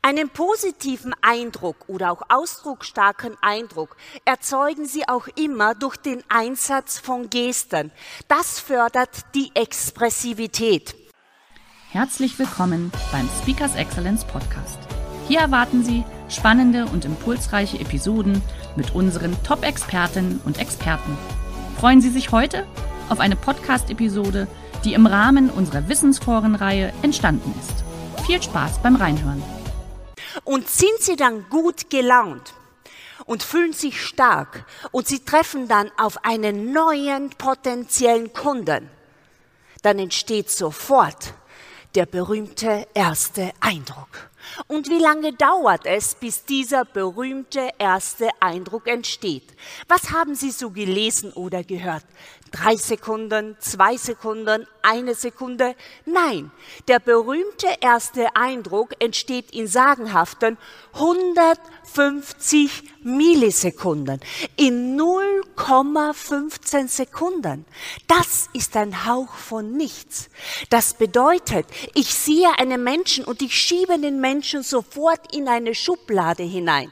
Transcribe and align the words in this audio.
Einen 0.00 0.30
positiven 0.30 1.12
Eindruck 1.22 1.76
oder 1.88 2.12
auch 2.12 2.22
ausdrucksstarken 2.28 3.36
Eindruck 3.42 3.96
erzeugen 4.24 4.86
Sie 4.86 5.08
auch 5.08 5.26
immer 5.36 5.74
durch 5.74 5.96
den 5.96 6.22
Einsatz 6.28 6.98
von 6.98 7.28
Gesten. 7.28 7.90
Das 8.28 8.60
fördert 8.60 9.10
die 9.34 9.50
Expressivität. 9.54 10.94
Herzlich 11.90 12.38
willkommen 12.38 12.92
beim 13.10 13.28
Speakers 13.42 13.74
Excellence 13.74 14.24
Podcast. 14.24 14.78
Hier 15.26 15.40
erwarten 15.40 15.84
Sie 15.84 16.04
spannende 16.28 16.86
und 16.86 17.04
impulsreiche 17.04 17.80
Episoden 17.80 18.40
mit 18.76 18.94
unseren 18.94 19.36
Top-Expertinnen 19.42 20.40
und 20.44 20.58
Experten. 20.58 21.18
Freuen 21.80 22.00
Sie 22.00 22.10
sich 22.10 22.30
heute 22.30 22.66
auf 23.08 23.18
eine 23.18 23.36
Podcast-Episode, 23.36 24.46
die 24.84 24.94
im 24.94 25.06
Rahmen 25.06 25.50
unserer 25.50 25.88
Wissensforenreihe 25.88 26.92
entstanden 27.02 27.52
ist. 27.58 27.84
Viel 28.26 28.40
Spaß 28.40 28.80
beim 28.82 28.96
Reinhören. 28.96 29.42
Und 30.44 30.68
sind 30.68 31.00
sie 31.00 31.16
dann 31.16 31.48
gut 31.48 31.90
gelaunt 31.90 32.54
und 33.26 33.42
fühlen 33.42 33.72
sich 33.72 34.02
stark 34.02 34.64
und 34.90 35.06
sie 35.06 35.24
treffen 35.24 35.68
dann 35.68 35.90
auf 35.98 36.24
einen 36.24 36.72
neuen 36.72 37.30
potenziellen 37.30 38.32
Kunden, 38.32 38.88
dann 39.82 39.98
entsteht 39.98 40.50
sofort 40.50 41.34
der 41.94 42.06
berühmte 42.06 42.86
erste 42.94 43.52
Eindruck. 43.60 44.30
Und 44.66 44.88
wie 44.88 44.98
lange 44.98 45.32
dauert 45.32 45.84
es, 45.84 46.14
bis 46.14 46.44
dieser 46.44 46.84
berühmte 46.84 47.70
erste 47.78 48.30
Eindruck 48.40 48.86
entsteht? 48.86 49.54
Was 49.88 50.10
haben 50.10 50.34
Sie 50.34 50.50
so 50.50 50.70
gelesen 50.70 51.32
oder 51.32 51.62
gehört? 51.64 52.04
Drei 52.50 52.76
Sekunden, 52.76 53.56
zwei 53.60 53.96
Sekunden, 53.96 54.66
eine 54.82 55.14
Sekunde? 55.14 55.74
Nein, 56.06 56.50
der 56.86 56.98
berühmte 56.98 57.66
erste 57.80 58.34
Eindruck 58.36 58.94
entsteht 59.00 59.50
in 59.50 59.66
sagenhaften 59.66 60.56
150 60.94 62.84
Millisekunden, 63.02 64.20
in 64.56 64.98
0,15 64.98 66.88
Sekunden. 66.88 67.66
Das 68.06 68.48
ist 68.52 68.76
ein 68.76 69.04
Hauch 69.06 69.34
von 69.34 69.76
nichts. 69.76 70.30
Das 70.70 70.94
bedeutet, 70.94 71.66
ich 71.94 72.14
sehe 72.14 72.48
einen 72.58 72.82
Menschen 72.82 73.24
und 73.24 73.42
ich 73.42 73.54
schiebe 73.54 73.98
den 73.98 74.20
Menschen 74.20 74.62
sofort 74.62 75.34
in 75.34 75.48
eine 75.48 75.74
Schublade 75.74 76.42
hinein. 76.42 76.90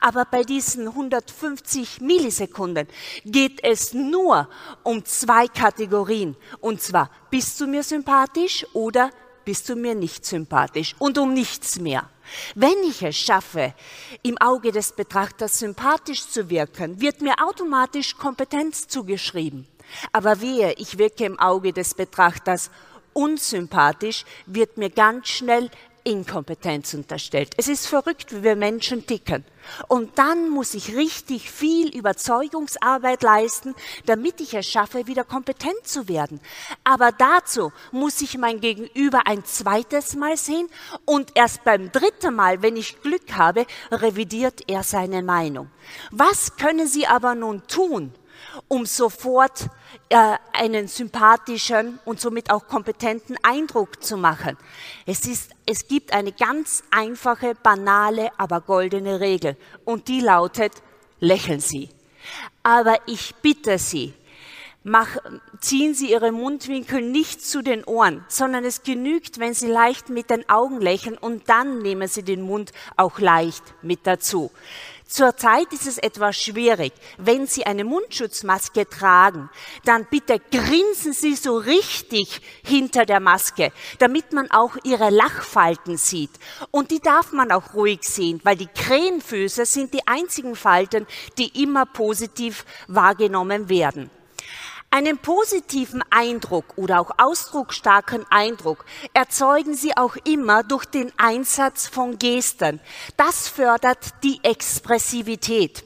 Aber 0.00 0.24
bei 0.24 0.42
diesen 0.42 0.88
150 0.88 2.00
Millisekunden 2.00 2.88
geht 3.24 3.62
es 3.62 3.92
nur 3.92 4.48
um 4.82 5.04
zwei 5.04 5.46
Kategorien. 5.46 6.36
Und 6.60 6.80
zwar, 6.80 7.10
bist 7.30 7.60
du 7.60 7.66
mir 7.66 7.82
sympathisch 7.82 8.66
oder 8.72 9.10
bist 9.44 9.68
du 9.68 9.76
mir 9.76 9.94
nicht 9.94 10.24
sympathisch? 10.24 10.94
Und 10.98 11.18
um 11.18 11.34
nichts 11.34 11.78
mehr. 11.78 12.08
Wenn 12.54 12.82
ich 12.84 13.02
es 13.02 13.16
schaffe, 13.16 13.74
im 14.22 14.38
Auge 14.38 14.72
des 14.72 14.92
Betrachters 14.92 15.58
sympathisch 15.58 16.26
zu 16.28 16.48
wirken, 16.48 17.00
wird 17.00 17.20
mir 17.20 17.34
automatisch 17.42 18.16
Kompetenz 18.16 18.86
zugeschrieben. 18.88 19.66
Aber 20.12 20.40
wehe, 20.40 20.72
ich 20.74 20.98
wirke 20.98 21.24
im 21.24 21.38
Auge 21.38 21.72
des 21.72 21.94
Betrachters 21.94 22.70
unsympathisch, 23.12 24.24
wird 24.46 24.76
mir 24.76 24.90
ganz 24.90 25.28
schnell 25.28 25.70
Inkompetenz 26.04 26.94
unterstellt. 26.94 27.54
Es 27.56 27.68
ist 27.68 27.86
verrückt, 27.86 28.34
wie 28.34 28.42
wir 28.42 28.56
Menschen 28.56 29.06
ticken. 29.06 29.44
Und 29.88 30.18
dann 30.18 30.48
muss 30.48 30.74
ich 30.74 30.96
richtig 30.96 31.50
viel 31.50 31.94
Überzeugungsarbeit 31.94 33.22
leisten, 33.22 33.74
damit 34.06 34.40
ich 34.40 34.54
es 34.54 34.66
schaffe, 34.66 35.06
wieder 35.06 35.24
kompetent 35.24 35.86
zu 35.86 36.08
werden. 36.08 36.40
Aber 36.84 37.12
dazu 37.12 37.72
muss 37.92 38.20
ich 38.20 38.38
mein 38.38 38.60
Gegenüber 38.60 39.26
ein 39.26 39.44
zweites 39.44 40.16
Mal 40.16 40.36
sehen 40.36 40.68
und 41.04 41.32
erst 41.34 41.64
beim 41.64 41.92
dritten 41.92 42.34
Mal, 42.34 42.62
wenn 42.62 42.76
ich 42.76 43.00
Glück 43.02 43.32
habe, 43.34 43.66
revidiert 43.90 44.62
er 44.68 44.82
seine 44.82 45.22
Meinung. 45.22 45.70
Was 46.10 46.56
können 46.56 46.86
Sie 46.86 47.06
aber 47.06 47.34
nun 47.34 47.66
tun, 47.66 48.12
um 48.68 48.86
sofort 48.86 49.68
äh, 50.08 50.36
einen 50.52 50.88
sympathischen 50.88 51.98
und 52.04 52.20
somit 52.20 52.50
auch 52.50 52.66
kompetenten 52.66 53.36
Eindruck 53.42 54.02
zu 54.02 54.16
machen. 54.16 54.56
Es, 55.06 55.26
ist, 55.26 55.52
es 55.66 55.88
gibt 55.88 56.12
eine 56.12 56.32
ganz 56.32 56.82
einfache, 56.90 57.54
banale, 57.54 58.30
aber 58.38 58.60
goldene 58.60 59.20
Regel 59.20 59.56
und 59.84 60.08
die 60.08 60.20
lautet, 60.20 60.72
lächeln 61.20 61.60
Sie. 61.60 61.90
Aber 62.62 62.98
ich 63.06 63.34
bitte 63.36 63.78
Sie, 63.78 64.14
Mach, 64.82 65.18
ziehen 65.60 65.92
Sie 65.92 66.10
Ihre 66.10 66.32
Mundwinkel 66.32 67.02
nicht 67.02 67.44
zu 67.44 67.60
den 67.60 67.84
Ohren, 67.84 68.24
sondern 68.28 68.64
es 68.64 68.82
genügt, 68.82 69.38
wenn 69.38 69.52
Sie 69.52 69.66
leicht 69.66 70.08
mit 70.08 70.30
den 70.30 70.48
Augen 70.48 70.80
lächeln 70.80 71.18
und 71.18 71.50
dann 71.50 71.80
nehmen 71.80 72.08
Sie 72.08 72.22
den 72.22 72.40
Mund 72.40 72.72
auch 72.96 73.18
leicht 73.18 73.62
mit 73.82 74.06
dazu. 74.06 74.50
Zurzeit 75.10 75.72
ist 75.72 75.88
es 75.88 75.98
etwas 75.98 76.40
schwierig. 76.40 76.92
Wenn 77.18 77.48
Sie 77.48 77.66
eine 77.66 77.82
Mundschutzmaske 77.82 78.88
tragen, 78.88 79.50
dann 79.84 80.06
bitte 80.08 80.38
grinsen 80.38 81.12
Sie 81.12 81.34
so 81.34 81.56
richtig 81.56 82.40
hinter 82.62 83.06
der 83.06 83.18
Maske, 83.18 83.72
damit 83.98 84.32
man 84.32 84.48
auch 84.52 84.76
Ihre 84.84 85.10
Lachfalten 85.10 85.96
sieht. 85.96 86.30
Und 86.70 86.92
die 86.92 87.00
darf 87.00 87.32
man 87.32 87.50
auch 87.50 87.74
ruhig 87.74 88.04
sehen, 88.04 88.40
weil 88.44 88.54
die 88.54 88.68
Krähenfüße 88.68 89.66
sind 89.66 89.94
die 89.94 90.06
einzigen 90.06 90.54
Falten, 90.54 91.08
die 91.38 91.60
immer 91.60 91.86
positiv 91.86 92.64
wahrgenommen 92.86 93.68
werden. 93.68 94.12
Einen 94.92 95.18
positiven 95.18 96.02
Eindruck 96.10 96.64
oder 96.74 97.00
auch 97.00 97.12
ausdrucksstarken 97.16 98.26
Eindruck 98.28 98.84
erzeugen 99.14 99.74
Sie 99.74 99.96
auch 99.96 100.16
immer 100.24 100.64
durch 100.64 100.84
den 100.84 101.12
Einsatz 101.16 101.86
von 101.86 102.18
Gesten. 102.18 102.80
Das 103.16 103.46
fördert 103.46 103.98
die 104.24 104.40
Expressivität. 104.42 105.84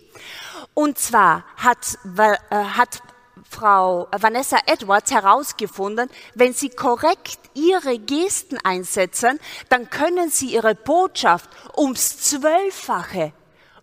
Und 0.73 0.99
zwar 0.99 1.45
hat, 1.57 1.99
äh, 2.17 2.37
hat 2.57 3.03
Frau 3.51 4.09
Vanessa 4.19 4.57
Edwards 4.65 5.13
herausgefunden, 5.13 6.09
wenn 6.35 6.55
Sie 6.55 6.71
korrekt 6.71 7.39
Ihre 7.53 7.99
Gesten 7.99 8.57
einsetzen, 8.65 9.39
dann 9.69 9.91
können 9.91 10.31
Sie 10.31 10.55
Ihre 10.55 10.75
Botschaft 10.75 11.51
ums 11.77 12.21
Zwölffache, 12.23 13.35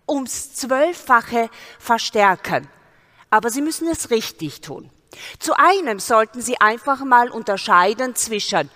ums 0.10 0.56
Zwölffache 0.56 1.52
verstärken. 1.78 2.68
Aber 3.30 3.52
Sie 3.52 3.62
müssen 3.62 3.88
es 3.88 4.10
richtig 4.10 4.62
tun. 4.62 4.90
Zu 5.40 5.54
einem 5.58 6.00
sollten 6.00 6.42
Sie 6.42 6.60
einfach 6.60 7.04
mal 7.04 7.30
unterscheiden 7.30 8.16
zwischen 8.16 8.70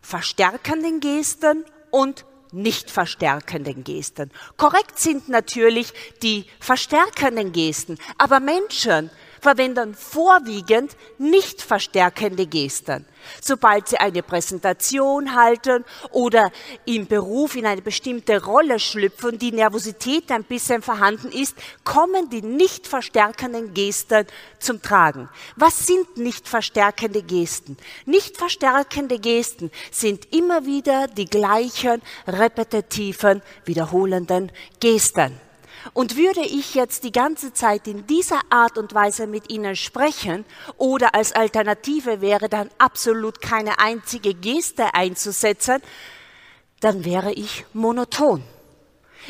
verstärkenden 0.00 1.00
Gesten 1.00 1.64
und 1.90 2.24
nicht 2.52 2.90
verstärkenden 2.90 3.82
Gesten. 3.82 4.30
Korrekt 4.56 4.98
sind 4.98 5.28
natürlich 5.28 5.92
die 6.22 6.46
verstärkenden 6.60 7.52
Gesten, 7.52 7.98
aber 8.18 8.40
Menschen 8.40 9.10
verwenden 9.42 9.94
vorwiegend 9.94 10.96
nicht 11.18 11.60
verstärkende 11.60 12.46
Gesten. 12.46 13.04
Sobald 13.40 13.88
sie 13.88 13.98
eine 13.98 14.22
Präsentation 14.22 15.34
halten 15.34 15.84
oder 16.10 16.50
im 16.86 17.06
Beruf 17.06 17.56
in 17.56 17.66
eine 17.66 17.82
bestimmte 17.82 18.42
Rolle 18.42 18.78
schlüpfen, 18.78 19.38
die 19.38 19.52
Nervosität 19.52 20.30
ein 20.30 20.44
bisschen 20.44 20.80
vorhanden 20.80 21.30
ist, 21.30 21.56
kommen 21.84 22.30
die 22.30 22.42
nicht 22.42 22.86
verstärkenden 22.86 23.74
Gesten 23.74 24.26
zum 24.60 24.80
Tragen. 24.80 25.28
Was 25.56 25.86
sind 25.86 26.16
nicht 26.16 26.48
verstärkende 26.48 27.22
Gesten? 27.22 27.76
Nicht 28.06 28.36
verstärkende 28.36 29.18
Gesten 29.18 29.72
sind 29.90 30.32
immer 30.32 30.66
wieder 30.66 31.08
die 31.08 31.26
gleichen 31.26 32.00
repetitiven, 32.28 33.42
wiederholenden 33.64 34.52
Gesten. 34.78 35.51
Und 35.94 36.16
würde 36.16 36.40
ich 36.40 36.74
jetzt 36.74 37.04
die 37.04 37.12
ganze 37.12 37.52
Zeit 37.52 37.86
in 37.88 38.06
dieser 38.06 38.40
Art 38.50 38.78
und 38.78 38.94
Weise 38.94 39.26
mit 39.26 39.50
Ihnen 39.50 39.76
sprechen 39.76 40.44
oder 40.76 41.14
als 41.14 41.32
Alternative 41.32 42.20
wäre 42.20 42.48
dann 42.48 42.70
absolut 42.78 43.40
keine 43.40 43.78
einzige 43.78 44.34
Geste 44.34 44.94
einzusetzen, 44.94 45.82
dann 46.80 47.04
wäre 47.04 47.32
ich 47.32 47.64
monoton. 47.72 48.42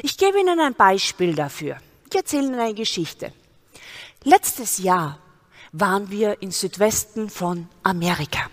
Ich 0.03 0.17
gebe 0.17 0.41
Ihnen 0.41 0.61
ein 0.61 0.75
Beispiel 0.75 1.35
dafür. 1.35 1.79
Ich 2.11 2.17
erzähle 2.17 2.47
Ihnen 2.47 2.61
eine 2.61 2.75
Geschichte. 2.75 3.33
Letztes 4.25 4.79
Jahr 4.79 5.19
waren 5.73 6.11
wir 6.11 6.41
im 6.43 6.51
Südwesten 6.51 7.31
von 7.31 7.69
Amerika. 7.83 8.51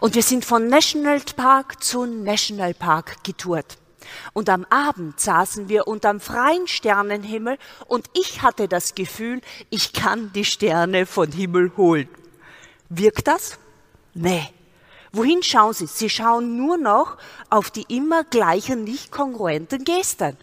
Und 0.00 0.14
wir 0.14 0.22
sind 0.22 0.44
von 0.44 0.66
National 0.66 1.20
Park 1.36 1.82
zu 1.82 2.04
National 2.04 2.74
Park 2.74 3.22
getourt. 3.24 3.78
Und 4.32 4.48
am 4.48 4.64
Abend 4.70 5.20
saßen 5.20 5.68
wir 5.68 5.86
unterm 5.86 6.20
freien 6.20 6.66
Sternenhimmel 6.66 7.58
und 7.86 8.06
ich 8.14 8.42
hatte 8.42 8.68
das 8.68 8.94
Gefühl, 8.94 9.40
ich 9.70 9.92
kann 9.92 10.32
die 10.32 10.44
Sterne 10.44 11.06
von 11.06 11.30
Himmel 11.32 11.72
holen. 11.76 12.08
Wirkt 12.88 13.26
das? 13.28 13.58
Nee. 14.14 14.48
Wohin 15.14 15.42
schauen 15.42 15.74
Sie? 15.74 15.86
Sie 15.86 16.08
schauen 16.08 16.56
nur 16.56 16.78
noch 16.78 17.18
auf 17.50 17.70
die 17.70 17.84
immer 17.94 18.24
gleichen, 18.24 18.84
nicht 18.84 19.12
kongruenten 19.12 19.84
Gesten. 19.84 20.38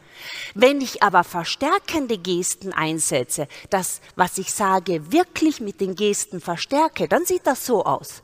Wenn 0.53 0.79
ich 0.79 1.01
aber 1.01 1.23
verstärkende 1.23 2.19
Gesten 2.19 2.71
einsetze, 2.71 3.47
das, 3.71 4.00
was 4.15 4.38
ich 4.38 4.53
sage, 4.53 5.12
wirklich 5.12 5.59
mit 5.59 5.81
den 5.81 5.95
Gesten 5.95 6.39
verstärke, 6.39 7.07
dann 7.07 7.25
sieht 7.25 7.47
das 7.47 7.65
so 7.65 7.83
aus. 7.83 8.21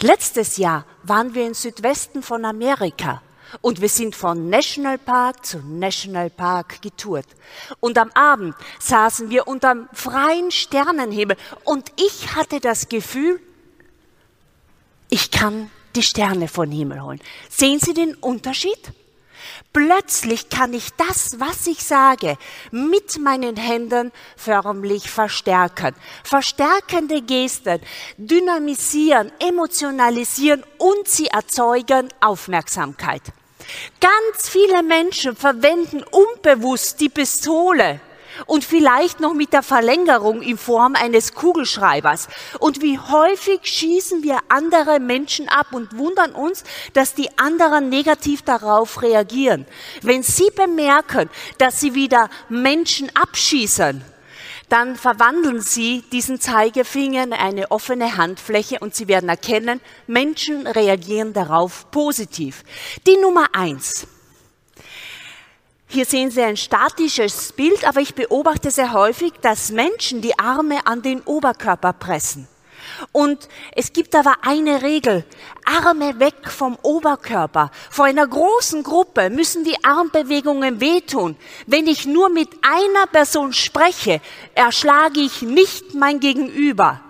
Letztes 0.00 0.56
Jahr 0.56 0.86
waren 1.04 1.34
wir 1.34 1.46
im 1.46 1.54
Südwesten 1.54 2.22
von 2.22 2.44
Amerika 2.44 3.22
und 3.60 3.80
wir 3.80 3.88
sind 3.88 4.14
von 4.14 4.48
Nationalpark 4.48 5.44
zu 5.44 5.58
Nationalpark 5.58 6.82
getourt. 6.82 7.26
Und 7.80 7.98
am 7.98 8.10
Abend 8.14 8.54
saßen 8.78 9.30
wir 9.30 9.46
unterm 9.46 9.88
freien 9.92 10.50
Sternenhimmel 10.50 11.36
und 11.64 11.92
ich 11.96 12.34
hatte 12.34 12.60
das 12.60 12.88
Gefühl, 12.88 13.40
ich 15.08 15.30
kann 15.30 15.70
die 15.94 16.02
Sterne 16.02 16.48
von 16.48 16.70
Himmel 16.70 17.02
holen. 17.02 17.20
Sehen 17.48 17.80
Sie 17.80 17.94
den 17.94 18.14
Unterschied? 18.14 18.92
Plötzlich 19.72 20.48
kann 20.48 20.72
ich 20.72 20.90
das, 20.96 21.38
was 21.38 21.66
ich 21.66 21.84
sage, 21.84 22.38
mit 22.70 23.18
meinen 23.20 23.56
Händen 23.56 24.10
förmlich 24.36 25.10
verstärken. 25.10 25.94
Verstärkende 26.24 27.22
Gesten 27.22 27.80
dynamisieren, 28.16 29.30
emotionalisieren 29.38 30.64
und 30.78 31.06
sie 31.06 31.26
erzeugen 31.26 32.08
Aufmerksamkeit. 32.20 33.22
Ganz 34.00 34.48
viele 34.48 34.82
Menschen 34.82 35.36
verwenden 35.36 36.02
unbewusst 36.10 37.00
die 37.00 37.08
Pistole 37.08 38.00
und 38.44 38.64
vielleicht 38.64 39.20
noch 39.20 39.32
mit 39.32 39.52
der 39.52 39.62
Verlängerung 39.62 40.42
in 40.42 40.58
Form 40.58 40.94
eines 40.94 41.34
Kugelschreibers. 41.34 42.28
Und 42.58 42.82
wie 42.82 42.98
häufig 42.98 43.60
schießen 43.64 44.22
wir 44.22 44.38
andere 44.48 45.00
Menschen 45.00 45.48
ab 45.48 45.68
und 45.72 45.96
wundern 45.96 46.32
uns, 46.32 46.64
dass 46.92 47.14
die 47.14 47.38
anderen 47.38 47.88
negativ 47.88 48.42
darauf 48.42 49.02
reagieren. 49.02 49.66
Wenn 50.02 50.22
sie 50.22 50.50
bemerken, 50.54 51.30
dass 51.58 51.80
sie 51.80 51.94
wieder 51.94 52.28
Menschen 52.48 53.10
abschießen, 53.14 54.04
dann 54.68 54.96
verwandeln 54.96 55.60
Sie 55.60 56.02
diesen 56.12 56.40
Zeigefinger 56.40 57.22
in 57.22 57.32
eine 57.32 57.70
offene 57.70 58.16
Handfläche 58.16 58.78
und 58.80 58.94
Sie 58.94 59.08
werden 59.08 59.28
erkennen, 59.28 59.80
Menschen 60.06 60.66
reagieren 60.66 61.32
darauf 61.32 61.90
positiv. 61.90 62.64
Die 63.06 63.16
Nummer 63.16 63.46
eins. 63.52 64.06
Hier 65.88 66.04
sehen 66.04 66.30
Sie 66.30 66.42
ein 66.42 66.56
statisches 66.56 67.52
Bild, 67.52 67.86
aber 67.86 68.00
ich 68.00 68.14
beobachte 68.14 68.70
sehr 68.70 68.92
häufig, 68.92 69.34
dass 69.40 69.70
Menschen 69.70 70.20
die 70.20 70.38
Arme 70.38 70.86
an 70.86 71.02
den 71.02 71.20
Oberkörper 71.22 71.92
pressen. 71.92 72.48
Und 73.12 73.48
es 73.72 73.92
gibt 73.92 74.14
aber 74.14 74.36
eine 74.42 74.82
Regel. 74.82 75.24
Arme 75.64 76.18
weg 76.20 76.34
vom 76.44 76.78
Oberkörper. 76.82 77.70
Vor 77.90 78.04
einer 78.04 78.26
großen 78.26 78.82
Gruppe 78.82 79.30
müssen 79.30 79.64
die 79.64 79.84
Armbewegungen 79.84 80.80
wehtun. 80.80 81.36
Wenn 81.66 81.86
ich 81.86 82.06
nur 82.06 82.28
mit 82.28 82.48
einer 82.62 83.06
Person 83.06 83.52
spreche, 83.52 84.20
erschlage 84.54 85.20
ich 85.20 85.42
nicht 85.42 85.94
mein 85.94 86.20
Gegenüber 86.20 87.00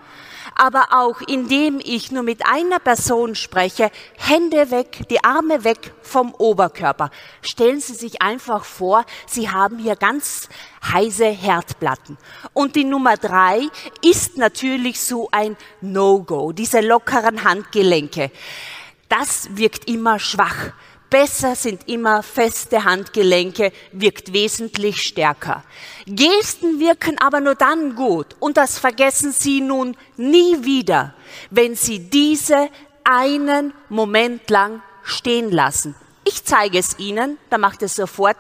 aber 0.57 0.89
auch 0.91 1.21
indem 1.21 1.81
ich 1.83 2.11
nur 2.11 2.23
mit 2.23 2.47
einer 2.47 2.79
Person 2.79 3.35
spreche, 3.35 3.91
Hände 4.17 4.71
weg, 4.71 5.05
die 5.11 5.23
Arme 5.23 5.63
weg 5.65 5.93
vom 6.03 6.35
Oberkörper. 6.35 7.11
Stellen 7.43 7.81
Sie 7.81 7.95
sich 7.95 8.23
einfach 8.23 8.65
vor, 8.65 9.05
Sie 9.27 9.51
haben 9.51 9.79
hier 9.79 9.97
ganz 9.97 10.49
heiße 10.91 11.27
Herdplatten. 11.27 12.17
Und 12.53 12.75
die 12.75 12.85
Nummer 12.85 13.17
drei 13.17 13.69
ist 14.03 14.37
natürlich 14.39 15.01
so 15.01 15.29
ein 15.31 15.57
No-Go, 15.81 16.53
diese 16.53 16.81
lockeren 16.81 17.45
Handgelenke. 17.45 18.31
Das 19.09 19.49
wirkt 19.57 19.89
immer 19.89 20.19
schwach. 20.19 20.73
Besser 21.11 21.55
sind 21.55 21.89
immer 21.89 22.23
feste 22.23 22.85
Handgelenke, 22.85 23.73
wirkt 23.93 24.33
wesentlich 24.33 25.01
stärker. 25.03 25.63
Gesten 26.07 26.81
wirken 26.81 27.17
aber 27.19 27.41
nur 27.41 27.55
dann 27.55 27.95
gut 27.95 28.35
und 28.41 28.57
das 28.57 28.79
vergessen 28.79 29.31
Sie 29.31 29.61
nun 29.61 29.97
nie 30.17 30.65
wieder, 30.65 31.15
wenn 31.51 31.77
Sie 31.77 32.01
diese 32.01 32.69
einen 33.05 33.73
Moment 33.89 34.51
lang 34.51 34.83
stehen 35.05 35.53
lassen. 35.53 35.95
Ich 36.25 36.45
zeige 36.45 36.79
es 36.79 36.99
Ihnen, 36.99 37.39
da 37.51 37.59
macht 37.59 37.83
es 37.83 37.95
sofort 37.95 38.37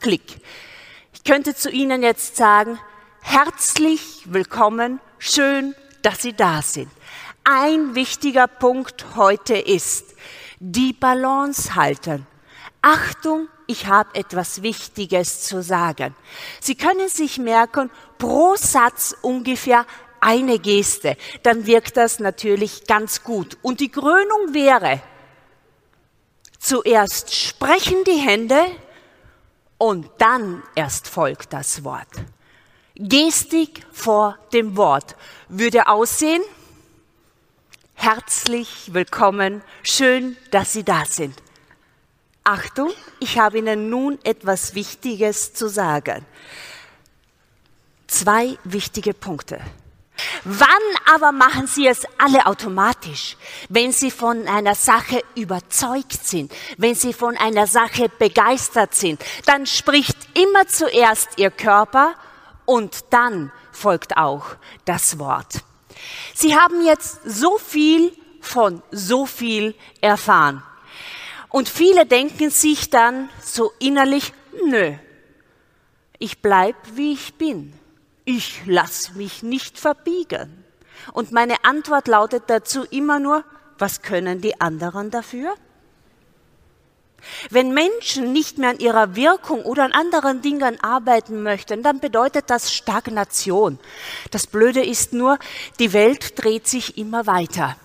Klick. 0.00 0.40
Ich 1.12 1.22
könnte 1.22 1.54
zu 1.54 1.70
Ihnen 1.70 2.02
jetzt 2.02 2.36
sagen, 2.36 2.78
herzlich 3.20 4.22
willkommen, 4.24 5.00
schön, 5.18 5.74
dass 6.00 6.22
Sie 6.22 6.32
da 6.32 6.62
sind. 6.62 6.90
Ein 7.44 7.94
wichtiger 7.94 8.46
Punkt 8.46 9.04
heute 9.16 9.56
ist, 9.56 10.05
die 10.72 10.92
Balance 10.92 11.74
halten. 11.74 12.26
Achtung, 12.82 13.48
ich 13.66 13.86
habe 13.86 14.14
etwas 14.14 14.62
Wichtiges 14.62 15.42
zu 15.42 15.62
sagen. 15.62 16.14
Sie 16.60 16.74
können 16.74 17.08
sich 17.08 17.38
merken, 17.38 17.90
pro 18.18 18.56
Satz 18.56 19.14
ungefähr 19.22 19.86
eine 20.20 20.58
Geste. 20.58 21.16
Dann 21.42 21.66
wirkt 21.66 21.96
das 21.96 22.18
natürlich 22.18 22.86
ganz 22.86 23.22
gut. 23.22 23.58
Und 23.62 23.80
die 23.80 23.90
Krönung 23.90 24.52
wäre, 24.54 25.00
zuerst 26.58 27.34
sprechen 27.34 28.02
die 28.06 28.20
Hände 28.20 28.66
und 29.78 30.08
dann 30.18 30.62
erst 30.74 31.06
folgt 31.06 31.52
das 31.52 31.84
Wort. 31.84 32.08
Gestik 32.96 33.86
vor 33.92 34.38
dem 34.52 34.76
Wort 34.76 35.16
würde 35.48 35.86
aussehen, 35.86 36.42
Herzlich 37.98 38.92
willkommen, 38.92 39.62
schön, 39.82 40.36
dass 40.50 40.74
Sie 40.74 40.84
da 40.84 41.04
sind. 41.06 41.34
Achtung, 42.44 42.92
ich 43.20 43.38
habe 43.38 43.58
Ihnen 43.58 43.88
nun 43.88 44.18
etwas 44.22 44.74
Wichtiges 44.74 45.54
zu 45.54 45.68
sagen. 45.68 46.24
Zwei 48.06 48.58
wichtige 48.64 49.14
Punkte. 49.14 49.60
Wann 50.44 50.68
aber 51.12 51.32
machen 51.32 51.66
Sie 51.66 51.88
es 51.88 52.06
alle 52.18 52.46
automatisch? 52.46 53.36
Wenn 53.70 53.90
Sie 53.92 54.10
von 54.10 54.46
einer 54.46 54.74
Sache 54.74 55.24
überzeugt 55.34 56.24
sind, 56.24 56.52
wenn 56.76 56.94
Sie 56.94 57.14
von 57.14 57.36
einer 57.36 57.66
Sache 57.66 58.10
begeistert 58.10 58.94
sind, 58.94 59.24
dann 59.46 59.66
spricht 59.66 60.16
immer 60.34 60.68
zuerst 60.68 61.30
Ihr 61.38 61.50
Körper 61.50 62.14
und 62.66 63.06
dann 63.10 63.50
folgt 63.72 64.16
auch 64.16 64.44
das 64.84 65.18
Wort. 65.18 65.65
Sie 66.34 66.56
haben 66.56 66.84
jetzt 66.84 67.20
so 67.24 67.58
viel 67.58 68.12
von 68.40 68.82
so 68.90 69.26
viel 69.26 69.74
erfahren. 70.00 70.62
Und 71.48 71.68
viele 71.68 72.06
denken 72.06 72.50
sich 72.50 72.90
dann 72.90 73.28
so 73.42 73.72
innerlich, 73.78 74.32
nö, 74.64 74.94
ich 76.18 76.40
bleib 76.42 76.76
wie 76.94 77.12
ich 77.12 77.34
bin. 77.34 77.72
Ich 78.24 78.62
lass 78.66 79.14
mich 79.14 79.42
nicht 79.42 79.78
verbiegen. 79.78 80.64
Und 81.12 81.32
meine 81.32 81.64
Antwort 81.64 82.08
lautet 82.08 82.44
dazu 82.48 82.84
immer 82.84 83.18
nur, 83.18 83.44
was 83.78 84.02
können 84.02 84.40
die 84.40 84.60
anderen 84.60 85.10
dafür? 85.10 85.54
Wenn 87.50 87.72
Menschen 87.72 88.32
nicht 88.32 88.58
mehr 88.58 88.70
an 88.70 88.78
ihrer 88.78 89.16
Wirkung 89.16 89.62
oder 89.62 89.84
an 89.84 89.92
anderen 89.92 90.42
Dingen 90.42 90.80
arbeiten 90.82 91.42
möchten, 91.42 91.82
dann 91.82 92.00
bedeutet 92.00 92.50
das 92.50 92.72
Stagnation. 92.72 93.78
Das 94.30 94.46
Blöde 94.46 94.84
ist 94.84 95.12
nur, 95.12 95.38
die 95.78 95.92
Welt 95.92 96.42
dreht 96.42 96.66
sich 96.66 96.98
immer 96.98 97.26
weiter. 97.26 97.76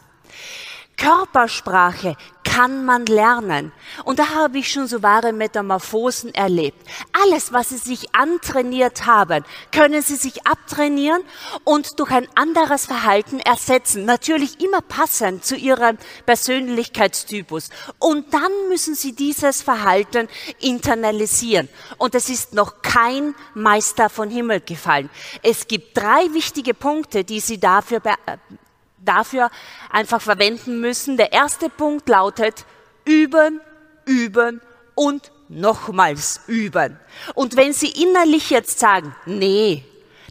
Körpersprache 0.97 2.15
kann 2.51 2.83
man 2.83 3.05
lernen. 3.05 3.71
Und 4.03 4.19
da 4.19 4.31
habe 4.35 4.57
ich 4.57 4.69
schon 4.71 4.85
so 4.85 5.01
wahre 5.01 5.31
Metamorphosen 5.31 6.33
erlebt. 6.33 6.85
Alles, 7.23 7.53
was 7.53 7.69
Sie 7.69 7.77
sich 7.77 8.13
antrainiert 8.13 9.05
haben, 9.05 9.45
können 9.71 10.01
Sie 10.01 10.17
sich 10.17 10.45
abtrainieren 10.45 11.21
und 11.63 11.97
durch 11.99 12.11
ein 12.11 12.27
anderes 12.35 12.85
Verhalten 12.85 13.39
ersetzen. 13.39 14.03
Natürlich 14.03 14.59
immer 14.59 14.81
passend 14.81 15.45
zu 15.45 15.55
Ihrem 15.55 15.97
Persönlichkeitstypus. 16.25 17.69
Und 17.99 18.33
dann 18.33 18.51
müssen 18.67 18.95
Sie 18.95 19.13
dieses 19.13 19.61
Verhalten 19.61 20.27
internalisieren. 20.59 21.69
Und 21.97 22.15
es 22.15 22.29
ist 22.29 22.53
noch 22.53 22.81
kein 22.81 23.33
Meister 23.53 24.09
von 24.09 24.29
Himmel 24.29 24.59
gefallen. 24.59 25.09
Es 25.41 25.67
gibt 25.69 25.97
drei 25.97 26.33
wichtige 26.33 26.73
Punkte, 26.73 27.23
die 27.23 27.39
Sie 27.39 27.61
dafür 27.61 28.01
dafür 29.03 29.49
einfach 29.89 30.21
verwenden 30.21 30.79
müssen. 30.79 31.17
Der 31.17 31.33
erste 31.33 31.69
Punkt 31.69 32.07
lautet 32.09 32.65
üben, 33.05 33.61
üben 34.05 34.61
und 34.95 35.31
nochmals 35.49 36.41
üben. 36.47 36.99
Und 37.35 37.55
wenn 37.55 37.73
Sie 37.73 37.89
innerlich 37.89 38.49
jetzt 38.49 38.79
sagen, 38.79 39.15
nee, 39.25 39.83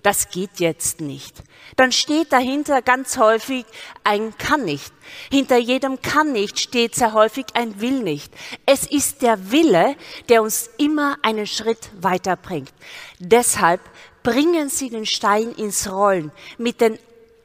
das 0.03 0.31
geht 0.31 0.61
jetzt 0.61 1.01
nicht. 1.01 1.43
Dann 1.77 1.93
steht 1.93 2.33
dahinter 2.33 2.83
ganz 2.83 3.19
häufig 3.19 3.65
ein 4.03 4.37
kann 4.39 4.65
nicht. 4.65 4.93
Hinter 5.31 5.59
jedem 5.59 6.01
kann 6.01 6.33
nicht 6.33 6.59
steht 6.59 6.95
sehr 6.95 7.13
häufig 7.13 7.47
ein 7.55 7.81
will 7.81 8.03
nicht. 8.03 8.33
Es 8.67 8.87
ist 8.87 9.23
der 9.23 9.51
Wille, 9.51 9.97
der 10.29 10.43
uns 10.43 10.71
immer 10.79 11.19
einen 11.23 11.47
Schritt 11.47 11.91
weiterbringt. 12.01 12.73
Deshalb 13.19 13.81
bringen 14.23 14.69
Sie 14.69 14.91
den 14.91 15.07
Stein 15.07 15.53
ins 15.53 15.91
Rollen 15.91 16.33
mit 16.59 16.81
den 16.81 16.99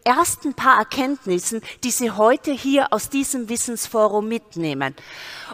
ersten 0.05 0.53
paar 0.53 0.77
Erkenntnissen, 0.77 1.61
die 1.83 1.91
Sie 1.91 2.11
heute 2.11 2.51
hier 2.51 2.93
aus 2.93 3.09
diesem 3.09 3.49
Wissensforum 3.49 4.27
mitnehmen. 4.27 4.95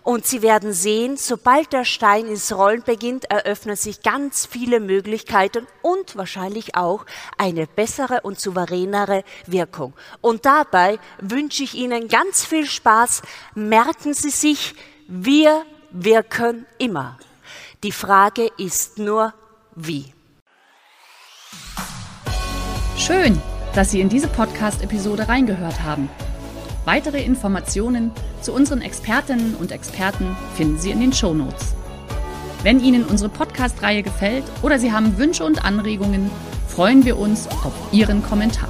Und 0.04 0.28
Sie 0.28 0.42
werden 0.42 0.74
sehen, 0.74 1.18
sobald 1.18 1.74
der 1.74 1.86
Stein 1.86 2.28
ins 2.28 2.52
Rollen 2.52 2.84
beginnt, 2.84 3.32
eröffnen 3.32 3.76
sich 3.76 4.04
ganz 4.04 4.46
viele 4.46 4.80
Möglichkeiten 4.80 5.66
und 5.82 6.16
wahrscheinlich 6.16 6.76
auch 6.76 7.06
eine 7.38 7.66
bessere 7.66 8.22
und 8.22 8.40
souveränere 8.40 9.24
Wirkung. 9.48 9.94
Und 10.20 10.46
dabei 10.46 11.00
wünsche 11.20 11.64
ich 11.64 11.74
Ihnen 11.74 12.08
ganz 12.10 12.46
viel 12.46 12.66
Spaß. 12.66 13.22
Merken 13.56 14.14
Sie 14.14 14.30
sich, 14.30 14.76
wir 15.08 15.64
wirken 15.92 16.66
immer. 16.78 17.18
Die 17.84 17.92
Frage 17.92 18.50
ist 18.58 18.98
nur, 18.98 19.34
wie. 19.76 20.14
Schön, 22.98 23.42
dass 23.74 23.92
Sie 23.92 24.02
in 24.02 24.10
diese 24.10 24.28
Podcast-Episode 24.28 25.28
reingehört 25.28 25.84
haben. 25.84 26.10
Weitere 26.86 27.24
Informationen 27.24 28.12
zu 28.42 28.54
unseren 28.54 28.82
Expertinnen 28.82 29.56
und 29.56 29.72
Experten 29.72 30.36
finden 30.56 30.80
Sie 30.80 30.92
in 30.92 31.00
den 31.00 31.14
Show 31.14 31.34
Notes. 31.34 31.76
Wenn 32.64 32.80
Ihnen 32.80 33.06
unsere 33.06 33.30
Podcast-Reihe 33.30 34.04
gefällt 34.04 34.44
oder 34.62 34.80
Sie 34.80 34.92
haben 34.92 35.18
Wünsche 35.18 35.44
und 35.44 35.64
Anregungen, 35.64 36.30
freuen 36.68 37.06
wir 37.06 37.18
uns 37.18 37.48
auf 37.48 37.74
Ihren 37.92 38.24
Kommentar. 38.24 38.70